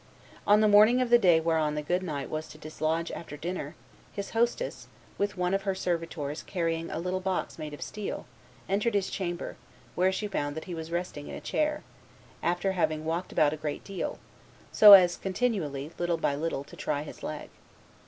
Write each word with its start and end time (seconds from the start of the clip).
On 0.47 0.61
the 0.61 0.67
morning 0.67 0.99
of 0.99 1.11
the 1.11 1.19
day 1.19 1.39
whereon 1.39 1.75
the 1.75 1.83
good 1.83 2.01
knight 2.01 2.27
was 2.27 2.47
to 2.47 2.57
dislodge 2.57 3.11
after 3.11 3.37
dinner, 3.37 3.75
his 4.11 4.31
hostess, 4.31 4.87
with 5.19 5.37
one 5.37 5.53
of 5.53 5.61
her 5.61 5.75
servitors 5.75 6.41
carrying 6.41 6.89
a 6.89 6.97
little 6.97 7.19
box 7.19 7.59
made 7.59 7.71
of 7.75 7.83
steel, 7.83 8.25
entered 8.67 8.95
his 8.95 9.11
chamber, 9.11 9.57
where 9.93 10.11
she 10.11 10.25
found 10.27 10.55
that 10.55 10.65
he 10.65 10.73
was 10.73 10.89
resting 10.89 11.27
in 11.27 11.35
a 11.35 11.39
chair, 11.39 11.83
after 12.41 12.71
having 12.71 13.05
walked 13.05 13.31
about 13.31 13.53
a 13.53 13.57
great 13.57 13.83
deal, 13.83 14.17
so 14.71 14.93
as 14.93 15.17
continually, 15.17 15.91
little 15.99 16.17
by 16.17 16.33
little, 16.33 16.63
to 16.63 16.75
try 16.75 17.03
his 17.03 17.21
leg. 17.21 17.51